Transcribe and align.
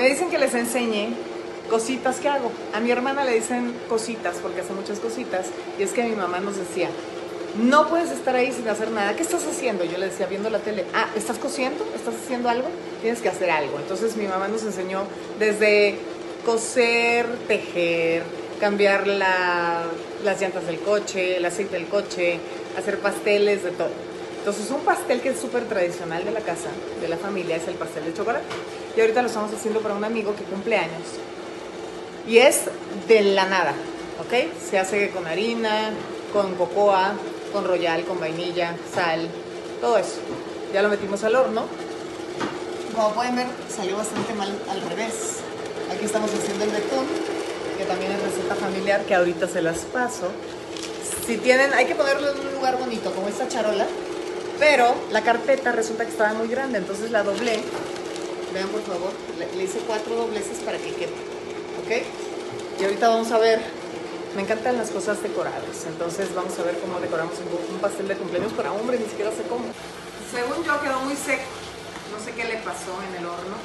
Me 0.00 0.08
dicen 0.08 0.30
que 0.30 0.38
les 0.38 0.54
enseñe 0.54 1.10
cositas 1.68 2.16
que 2.20 2.28
hago. 2.30 2.50
A 2.72 2.80
mi 2.80 2.90
hermana 2.90 3.22
le 3.22 3.34
dicen 3.34 3.74
cositas 3.86 4.36
porque 4.40 4.62
hace 4.62 4.72
muchas 4.72 4.98
cositas. 4.98 5.48
Y 5.78 5.82
es 5.82 5.92
que 5.92 6.02
mi 6.04 6.16
mamá 6.16 6.40
nos 6.40 6.56
decía, 6.56 6.88
no 7.62 7.86
puedes 7.86 8.10
estar 8.10 8.34
ahí 8.34 8.50
sin 8.50 8.66
hacer 8.66 8.90
nada. 8.92 9.14
¿Qué 9.14 9.22
estás 9.22 9.46
haciendo? 9.46 9.84
Yo 9.84 9.98
le 9.98 10.06
decía 10.06 10.24
viendo 10.24 10.48
la 10.48 10.60
tele, 10.60 10.86
ah, 10.94 11.10
¿estás 11.14 11.36
cosiendo? 11.36 11.84
¿Estás 11.94 12.14
haciendo 12.14 12.48
algo? 12.48 12.66
Tienes 13.02 13.20
que 13.20 13.28
hacer 13.28 13.50
algo. 13.50 13.78
Entonces 13.78 14.16
mi 14.16 14.26
mamá 14.26 14.48
nos 14.48 14.62
enseñó 14.62 15.02
desde 15.38 15.96
coser, 16.46 17.26
tejer, 17.46 18.22
cambiar 18.58 19.06
la- 19.06 19.82
las 20.24 20.40
llantas 20.40 20.66
del 20.66 20.78
coche, 20.80 21.36
el 21.36 21.44
aceite 21.44 21.74
del 21.76 21.88
coche, 21.88 22.38
hacer 22.78 23.00
pasteles, 23.00 23.64
de 23.64 23.70
todo. 23.72 23.90
Entonces 24.40 24.70
un 24.70 24.80
pastel 24.80 25.20
que 25.20 25.28
es 25.28 25.38
súper 25.38 25.64
tradicional 25.64 26.24
de 26.24 26.32
la 26.32 26.40
casa, 26.40 26.70
de 27.00 27.08
la 27.08 27.18
familia, 27.18 27.56
es 27.56 27.68
el 27.68 27.74
pastel 27.74 28.06
de 28.06 28.14
chocolate. 28.14 28.44
Y 28.96 29.00
ahorita 29.00 29.20
lo 29.20 29.28
estamos 29.28 29.52
haciendo 29.52 29.80
para 29.80 29.94
un 29.94 30.02
amigo 30.02 30.34
que 30.34 30.44
cumple 30.44 30.76
años. 30.76 31.02
Y 32.26 32.38
es 32.38 32.62
de 33.06 33.20
la 33.20 33.44
nada, 33.44 33.74
¿ok? 34.18 34.50
Se 34.70 34.78
hace 34.78 35.10
con 35.10 35.26
harina, 35.26 35.90
con 36.32 36.54
cocoa, 36.54 37.12
con 37.52 37.66
royal, 37.66 38.04
con 38.04 38.18
vainilla, 38.18 38.74
sal, 38.94 39.28
todo 39.80 39.98
eso. 39.98 40.16
Ya 40.72 40.80
lo 40.80 40.88
metimos 40.88 41.22
al 41.24 41.36
horno. 41.36 41.64
Como 42.94 43.12
pueden 43.12 43.36
ver, 43.36 43.46
salió 43.68 43.96
bastante 43.98 44.32
mal 44.32 44.48
al 44.70 44.80
revés. 44.88 45.36
Aquí 45.94 46.06
estamos 46.06 46.30
haciendo 46.32 46.64
el 46.64 46.70
betún, 46.70 47.06
que 47.76 47.84
también 47.84 48.12
es 48.12 48.22
receta 48.22 48.54
familiar, 48.54 49.04
que 49.04 49.14
ahorita 49.14 49.48
se 49.48 49.60
las 49.60 49.80
paso. 49.80 50.28
Si 51.26 51.36
tienen, 51.36 51.74
hay 51.74 51.86
que 51.86 51.94
ponerlo 51.94 52.30
en 52.30 52.40
un 52.40 52.54
lugar 52.54 52.78
bonito, 52.78 53.12
como 53.12 53.28
esta 53.28 53.46
charola. 53.46 53.86
Pero 54.60 54.94
la 55.10 55.22
carpeta 55.22 55.72
resulta 55.72 56.04
que 56.04 56.10
estaba 56.10 56.34
muy 56.34 56.48
grande, 56.48 56.78
entonces 56.78 57.10
la 57.10 57.22
doblé. 57.22 57.58
Vean 58.52 58.68
por 58.68 58.82
favor, 58.82 59.10
le, 59.38 59.56
le 59.56 59.64
hice 59.64 59.78
cuatro 59.86 60.14
dobleces 60.14 60.58
para 60.58 60.76
que 60.76 60.92
quede. 60.92 61.14
¿Ok? 61.82 62.04
Y 62.78 62.84
ahorita 62.84 63.08
vamos 63.08 63.32
a 63.32 63.38
ver. 63.38 63.58
Me 64.36 64.42
encantan 64.42 64.76
las 64.76 64.90
cosas 64.90 65.20
decoradas, 65.24 65.86
entonces 65.88 66.32
vamos 66.36 66.56
a 66.56 66.62
ver 66.62 66.78
cómo 66.78 67.00
decoramos 67.00 67.34
un, 67.42 67.74
un 67.74 67.80
pastel 67.80 68.06
de 68.06 68.14
cumpleaños 68.14 68.52
para 68.52 68.70
hombre, 68.70 68.96
ni 68.96 69.06
siquiera 69.06 69.32
sé 69.32 69.42
cómo. 69.48 69.64
Según 70.30 70.62
yo 70.62 70.80
quedó 70.80 71.00
muy 71.00 71.16
seco, 71.16 71.50
no 72.14 72.22
sé 72.22 72.30
qué 72.38 72.44
le 72.44 72.62
pasó 72.62 72.94
en 73.10 73.18
el 73.18 73.26
horno. 73.26 73.58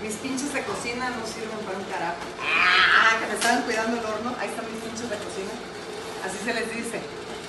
Mis 0.00 0.14
pinches 0.22 0.54
de 0.54 0.62
cocina 0.62 1.10
no 1.10 1.26
sirven 1.26 1.58
para 1.66 1.78
un 1.78 1.84
carajo. 1.90 2.22
¡Ah! 2.38 3.18
Que 3.18 3.26
me 3.26 3.34
estaban 3.34 3.62
cuidando 3.66 3.98
el 3.98 4.04
horno. 4.06 4.30
Ahí 4.38 4.46
están 4.46 4.62
mis 4.70 4.78
pinches 4.78 5.10
de 5.10 5.18
cocina. 5.18 5.54
Así 6.22 6.38
se 6.44 6.54
les 6.54 6.70
dice 6.70 7.00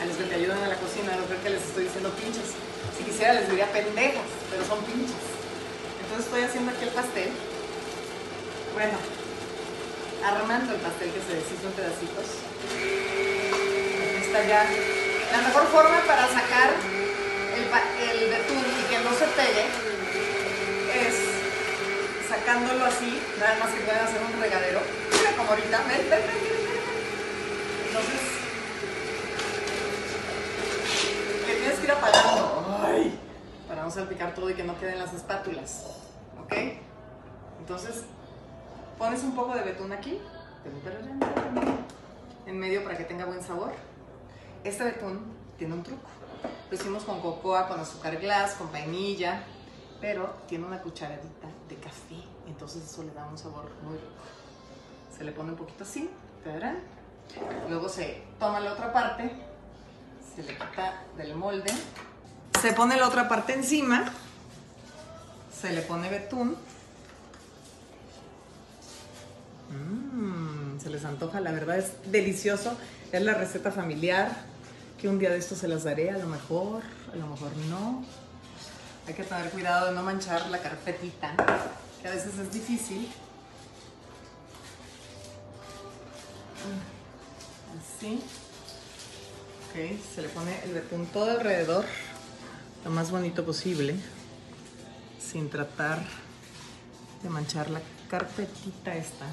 a 0.01 0.05
los 0.05 0.15
que 0.17 0.23
te 0.23 0.35
ayudan 0.35 0.63
a 0.63 0.67
la 0.67 0.75
cocina. 0.75 1.15
No 1.15 1.25
creo 1.25 1.41
que 1.43 1.49
les 1.49 1.63
estoy 1.63 1.85
diciendo 1.85 2.09
pinches. 2.19 2.55
Si 2.97 3.03
quisiera 3.03 3.33
les 3.33 3.49
diría 3.49 3.71
pendejas, 3.71 4.29
pero 4.51 4.65
son 4.65 4.79
pinches. 4.85 5.23
Entonces 6.03 6.25
estoy 6.25 6.41
haciendo 6.43 6.71
aquí 6.71 6.83
el 6.83 6.93
pastel. 6.93 7.29
Bueno, 8.73 8.97
armando 10.25 10.73
el 10.73 10.81
pastel 10.81 11.11
que 11.11 11.21
se 11.21 11.37
deshizo 11.37 11.67
en 11.69 11.73
pedacitos. 11.73 12.27
Aquí 12.65 14.25
está 14.25 14.41
ya. 14.43 14.65
La 15.31 15.41
mejor 15.41 15.67
forma 15.67 16.01
para 16.07 16.27
sacar 16.27 16.71
el, 17.55 18.29
betún 18.29 18.63
y 18.63 18.83
que 18.89 18.99
no 18.99 19.11
se 19.13 19.25
pegue 19.35 19.65
es 20.95 21.15
sacándolo 22.29 22.85
así, 22.85 23.21
nada 23.39 23.57
más 23.59 23.69
que 23.69 23.81
pueden 23.81 24.01
hacer 24.01 24.21
un 24.21 24.41
regadero. 24.41 24.79
Como 25.37 25.49
ahorita, 25.49 25.77
ven, 25.87 26.09
ven, 26.09 26.09
ven. 26.09 26.21
Entonces, 27.87 28.21
le 31.47 31.55
tienes 31.55 31.79
que 31.79 31.85
ir 31.85 31.91
apagando. 31.91 32.83
Ay, 32.85 33.19
para 33.67 33.83
no 33.83 33.84
salpicar 33.95 34.35
todo 34.35 34.49
y 34.49 34.53
que 34.53 34.63
no 34.63 34.77
queden 34.79 34.99
las 34.99 35.13
espátulas. 35.13 35.85
¿Ok? 36.43 36.53
Entonces, 37.59 38.03
pones 38.97 39.23
un 39.23 39.35
poco 39.35 39.55
de 39.55 39.63
betún 39.63 39.91
aquí, 39.91 40.19
en 42.45 42.59
medio 42.59 42.83
para 42.83 42.97
que 42.97 43.05
tenga 43.05 43.25
buen 43.25 43.41
sabor. 43.41 43.71
Este 44.63 44.83
betún 44.83 45.33
tiene 45.57 45.73
un 45.73 45.83
truco. 45.83 46.07
Lo 46.69 46.75
hicimos 46.75 47.03
con 47.03 47.21
cocoa, 47.21 47.67
con 47.67 47.79
azúcar 47.79 48.17
glass, 48.17 48.53
con 48.55 48.71
vainilla, 48.71 49.43
pero 50.01 50.35
tiene 50.47 50.65
una 50.65 50.81
cucharadita 50.81 51.47
de 51.69 51.75
café, 51.77 52.21
entonces 52.47 52.83
eso 52.83 53.03
le 53.03 53.11
da 53.13 53.25
un 53.25 53.37
sabor 53.37 53.69
muy 53.81 53.93
rico. 53.93 54.23
Se 55.17 55.23
le 55.23 55.31
pone 55.31 55.51
un 55.51 55.57
poquito 55.57 55.83
así, 55.83 56.09
¿te 56.43 56.51
verán? 56.51 56.79
Luego 57.69 57.89
se 57.89 58.23
toma 58.39 58.59
la 58.59 58.73
otra 58.73 58.93
parte, 58.93 59.31
se 60.35 60.43
le 60.43 60.53
quita 60.53 61.03
del 61.17 61.35
molde, 61.35 61.71
se 62.65 62.73
pone 62.73 62.97
la 62.97 63.07
otra 63.07 63.27
parte 63.29 63.53
encima, 63.53 64.11
se 65.61 65.71
le 65.71 65.83
pone 65.83 66.09
betún. 66.09 66.57
Mm, 69.69 70.79
se 70.79 70.89
les 70.89 71.05
antoja, 71.05 71.41
la 71.41 71.51
verdad 71.51 71.77
es 71.77 71.91
delicioso. 72.11 72.75
Es 73.11 73.21
la 73.21 73.35
receta 73.35 73.71
familiar 73.71 74.31
que 74.99 75.07
un 75.07 75.19
día 75.19 75.29
de 75.29 75.37
esto 75.37 75.55
se 75.55 75.67
las 75.67 75.83
daré, 75.83 76.09
a 76.09 76.17
lo 76.17 76.25
mejor, 76.25 76.81
a 77.13 77.15
lo 77.15 77.27
mejor 77.27 77.55
no. 77.69 78.03
Hay 79.07 79.13
que 79.13 79.23
tener 79.23 79.51
cuidado 79.51 79.89
de 79.89 79.91
no 79.93 80.01
manchar 80.01 80.49
la 80.49 80.57
carpetita, 80.57 81.35
que 82.01 82.07
a 82.07 82.11
veces 82.11 82.35
es 82.39 82.51
difícil. 82.51 83.11
Así. 87.77 88.23
Ok, 89.69 89.99
se 90.15 90.23
le 90.23 90.29
pone 90.29 90.63
el 90.63 90.73
betún 90.73 91.05
todo 91.07 91.29
alrededor, 91.29 91.85
lo 92.85 92.91
más 92.91 93.09
bonito 93.09 93.43
posible, 93.43 93.95
sin 95.19 95.49
tratar 95.49 96.05
de 97.23 97.29
manchar 97.29 97.71
la 97.71 97.81
carpetita 98.07 98.95
esta. 98.95 99.25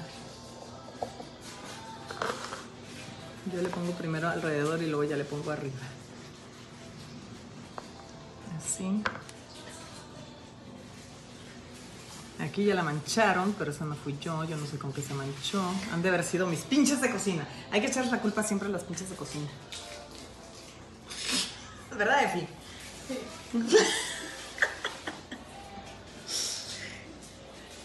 Yo 3.53 3.61
le 3.61 3.69
pongo 3.69 3.91
primero 3.91 4.27
alrededor 4.27 4.81
y 4.81 4.87
luego 4.87 5.03
ya 5.03 5.17
le 5.17 5.23
pongo 5.23 5.51
arriba. 5.51 5.75
Así. 8.57 9.03
Aquí 12.39 12.65
ya 12.65 12.73
la 12.73 12.81
mancharon, 12.81 13.53
pero 13.53 13.69
esa 13.69 13.85
no 13.85 13.95
fui 13.95 14.17
yo, 14.19 14.43
yo 14.45 14.57
no 14.57 14.65
sé 14.65 14.79
con 14.79 14.91
qué 14.91 15.03
se 15.03 15.13
manchó. 15.13 15.63
Han 15.91 16.01
de 16.01 16.09
haber 16.09 16.23
sido 16.23 16.47
mis 16.47 16.61
pinches 16.61 17.01
de 17.01 17.11
cocina. 17.11 17.47
Hay 17.71 17.81
que 17.81 17.87
echarles 17.87 18.11
la 18.11 18.19
culpa 18.19 18.41
siempre 18.41 18.67
a 18.67 18.71
las 18.71 18.83
pinches 18.83 19.11
de 19.11 19.15
cocina. 19.15 19.47
¿Verdad, 21.95 22.23
Efi? 22.23 22.47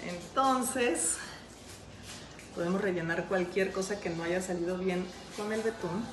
Entonces, 0.02 1.16
podemos 2.54 2.80
rellenar 2.80 3.26
cualquier 3.26 3.72
cosa 3.72 4.00
que 4.00 4.10
no 4.10 4.24
haya 4.24 4.40
salido 4.40 4.78
bien 4.78 5.06
con 5.36 5.52
el 5.52 5.62
betún. 5.62 6.04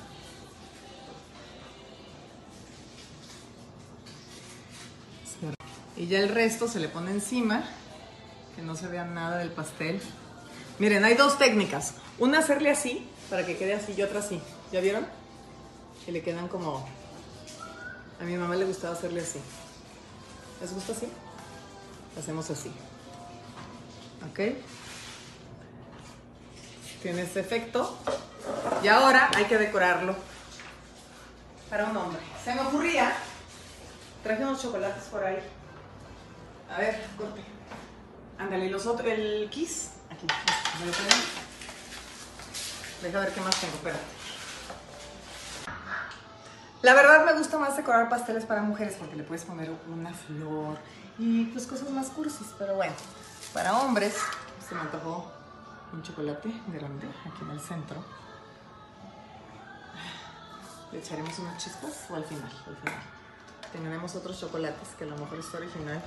Y 5.96 6.08
ya 6.08 6.18
el 6.18 6.28
resto 6.28 6.68
se 6.68 6.78
le 6.78 6.88
pone 6.88 7.10
encima, 7.10 7.64
que 8.54 8.62
no 8.62 8.76
se 8.76 8.86
vea 8.86 9.04
nada 9.04 9.38
del 9.38 9.50
pastel. 9.50 10.00
Miren, 10.78 11.04
hay 11.04 11.14
dos 11.14 11.38
técnicas. 11.38 11.94
Una 12.18 12.40
hacerle 12.40 12.70
así, 12.70 13.08
para 13.30 13.46
que 13.46 13.56
quede 13.56 13.74
así, 13.74 13.94
y 13.96 14.02
otra 14.02 14.20
así. 14.20 14.40
¿Ya 14.72 14.80
vieron? 14.80 15.06
Que 16.04 16.12
le 16.12 16.22
quedan 16.22 16.48
como... 16.48 16.86
A 18.20 18.24
mi 18.24 18.36
mamá 18.36 18.56
le 18.56 18.64
gustaba 18.64 18.94
hacerle 18.94 19.20
así. 19.20 19.40
¿Les 20.60 20.72
gusta 20.72 20.92
así? 20.92 21.08
Hacemos 22.18 22.50
así. 22.50 22.72
¿Ok? 24.30 24.40
Tiene 27.02 27.22
este 27.22 27.40
efecto. 27.40 27.98
Y 28.82 28.88
ahora 28.88 29.30
hay 29.34 29.44
que 29.44 29.58
decorarlo 29.58 30.14
para 31.68 31.86
un 31.86 31.96
hombre. 31.96 32.20
Se 32.42 32.54
me 32.54 32.60
ocurría, 32.62 33.12
traje 34.22 34.42
unos 34.42 34.62
chocolates 34.62 35.04
por 35.04 35.24
ahí. 35.24 35.38
A 36.70 36.78
ver, 36.78 37.06
corte. 37.16 37.40
Ándale, 38.38 38.70
los 38.70 38.86
otros, 38.86 39.08
el 39.08 39.48
kiss. 39.50 39.90
Aquí, 40.10 40.26
¿me 40.80 40.86
lo? 40.86 40.92
Deja 43.02 43.20
ver 43.20 43.32
qué 43.32 43.40
más 43.40 43.60
tengo, 43.60 43.74
espérate. 43.74 44.25
La 46.86 46.94
verdad 46.94 47.26
me 47.26 47.32
gusta 47.32 47.58
más 47.58 47.76
decorar 47.76 48.08
pasteles 48.08 48.44
para 48.44 48.62
mujeres 48.62 48.94
porque 48.96 49.16
le 49.16 49.24
puedes 49.24 49.42
poner 49.42 49.72
una 49.92 50.14
flor 50.14 50.78
y 51.18 51.46
pues 51.46 51.66
cosas 51.66 51.90
más 51.90 52.10
cursis, 52.10 52.46
pero 52.56 52.76
bueno, 52.76 52.92
para 53.52 53.76
hombres 53.76 54.16
se 54.68 54.72
me 54.72 54.82
antojó 54.82 55.28
un 55.92 56.00
chocolate 56.04 56.48
grande 56.68 57.08
aquí 57.24 57.42
en 57.42 57.50
el 57.50 57.58
centro. 57.58 57.96
Le 60.92 61.00
echaremos 61.00 61.36
unas 61.40 61.60
chispas 61.60 62.06
o 62.08 62.14
al 62.14 62.24
final, 62.24 62.52
al 62.68 62.76
final. 62.76 63.02
Tenemos 63.72 64.14
otros 64.14 64.38
chocolates 64.38 64.90
que 64.96 65.02
a 65.02 65.06
lo 65.08 65.16
mejor 65.16 65.40
es 65.40 65.54
original. 65.54 66.00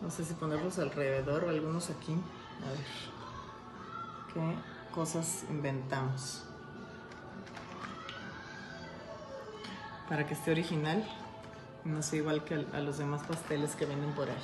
No 0.00 0.10
sé 0.10 0.24
si 0.24 0.32
ponerlos 0.32 0.78
alrededor 0.78 1.44
o 1.44 1.50
algunos 1.50 1.90
aquí. 1.90 2.16
A 2.66 2.70
ver. 2.70 2.86
¿Qué 4.32 4.94
cosas 4.94 5.44
inventamos? 5.50 6.44
para 10.08 10.26
que 10.26 10.34
esté 10.34 10.50
original. 10.50 11.04
No 11.84 12.02
sea 12.02 12.18
igual 12.18 12.44
que 12.44 12.54
a 12.54 12.80
los 12.80 12.98
demás 12.98 13.22
pasteles 13.26 13.74
que 13.74 13.84
venden 13.84 14.12
por 14.12 14.28
ahí. 14.28 14.36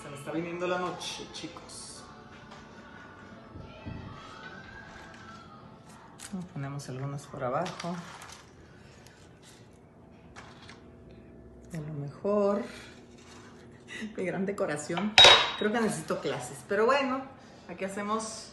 Se 0.00 0.08
me 0.08 0.16
está 0.16 0.30
viniendo 0.30 0.66
la 0.68 0.78
noche, 0.78 1.26
chicos. 1.32 2.04
Ponemos 6.52 6.88
algunos 6.88 7.26
por 7.26 7.42
abajo. 7.44 7.96
A 11.72 11.76
lo 11.76 11.92
mejor. 11.94 12.62
De 14.16 14.24
gran 14.24 14.46
decoración. 14.46 15.12
Creo 15.58 15.72
que 15.72 15.80
necesito 15.80 16.20
clases. 16.20 16.58
Pero 16.68 16.86
bueno, 16.86 17.22
aquí 17.68 17.84
hacemos 17.84 18.46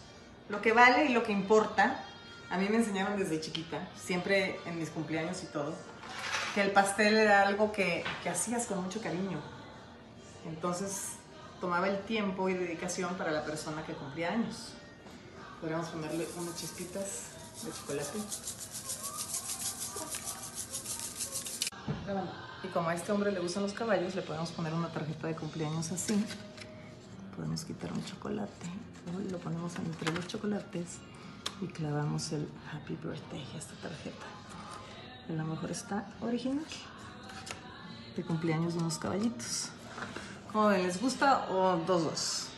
lo 0.49 0.61
que 0.61 0.73
vale 0.73 1.05
y 1.05 1.09
lo 1.09 1.23
que 1.23 1.31
importa. 1.31 2.03
A 2.49 2.57
mí 2.57 2.67
me 2.69 2.77
enseñaron 2.77 3.17
desde 3.17 3.39
chiquita, 3.39 3.87
siempre 3.95 4.59
en 4.65 4.77
mis 4.77 4.89
cumpleaños 4.89 5.41
y 5.43 5.45
todo, 5.47 5.73
que 6.53 6.61
el 6.61 6.71
pastel 6.71 7.15
era 7.15 7.47
algo 7.47 7.71
que, 7.71 8.03
que 8.23 8.29
hacías 8.29 8.65
con 8.65 8.83
mucho 8.83 9.01
cariño. 9.01 9.39
Entonces 10.45 11.13
tomaba 11.61 11.87
el 11.87 11.99
tiempo 12.01 12.49
y 12.49 12.53
dedicación 12.55 13.15
para 13.15 13.31
la 13.31 13.45
persona 13.45 13.85
que 13.85 13.93
cumplía 13.93 14.33
años. 14.33 14.73
Podríamos 15.61 15.87
ponerle 15.89 16.27
unas 16.37 16.57
chispitas 16.57 17.05
de 17.63 17.71
chocolate. 17.71 18.19
Y 22.63 22.67
como 22.67 22.89
a 22.89 22.95
este 22.95 23.11
hombre 23.11 23.31
le 23.31 23.39
gustan 23.39 23.63
los 23.63 23.73
caballos, 23.73 24.15
le 24.15 24.21
podemos 24.21 24.51
poner 24.51 24.73
una 24.73 24.91
tarjeta 24.91 25.27
de 25.27 25.35
cumpleaños 25.35 25.91
así. 25.91 26.25
Podemos 27.51 27.67
quitar 27.67 27.91
un 27.91 28.05
chocolate, 28.05 28.67
lo 29.29 29.37
ponemos 29.39 29.75
entre 29.75 30.13
los 30.13 30.25
chocolates 30.25 30.99
y 31.59 31.67
clavamos 31.67 32.31
el 32.31 32.47
Happy 32.71 32.95
Birthday 32.95 33.45
a 33.53 33.57
esta 33.57 33.73
tarjeta. 33.73 34.25
A 35.27 35.33
lo 35.33 35.43
mejor 35.43 35.69
está 35.69 36.07
original. 36.21 36.63
De 38.15 38.23
cumpleaños 38.23 38.75
de 38.75 38.79
unos 38.79 38.97
caballitos. 38.97 39.67
¿Cómo 40.53 40.67
ven? 40.67 40.83
¿Les 40.83 41.01
gusta 41.01 41.51
o 41.51 41.75
dos 41.85 42.03
dos? 42.05 42.50